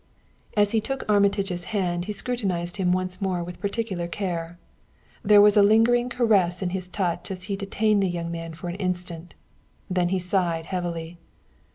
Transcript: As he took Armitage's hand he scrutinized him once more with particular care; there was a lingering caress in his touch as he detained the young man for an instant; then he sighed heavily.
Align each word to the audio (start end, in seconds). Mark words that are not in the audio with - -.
As 0.57 0.71
he 0.71 0.81
took 0.81 1.03
Armitage's 1.07 1.65
hand 1.65 2.05
he 2.05 2.11
scrutinized 2.11 2.77
him 2.77 2.91
once 2.91 3.21
more 3.21 3.43
with 3.43 3.59
particular 3.61 4.07
care; 4.07 4.57
there 5.21 5.41
was 5.43 5.55
a 5.55 5.61
lingering 5.61 6.09
caress 6.09 6.63
in 6.63 6.71
his 6.71 6.89
touch 6.89 7.29
as 7.29 7.43
he 7.43 7.55
detained 7.55 8.01
the 8.01 8.07
young 8.09 8.31
man 8.31 8.55
for 8.55 8.67
an 8.67 8.77
instant; 8.81 9.35
then 9.91 10.09
he 10.09 10.17
sighed 10.17 10.65
heavily. 10.65 11.19